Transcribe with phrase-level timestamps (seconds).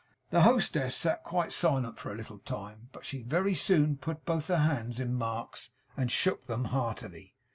[0.31, 4.47] The hostess sat quite silent for a little time, but she very soon put both
[4.47, 7.35] her hands in Mark's and shook them heartily.